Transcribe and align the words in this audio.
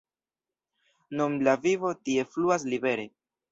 Nun 1.19 1.37
la 1.49 1.55
vivo 1.67 1.93
tie 2.09 2.27
fluas 2.35 2.69
libere. 2.75 3.09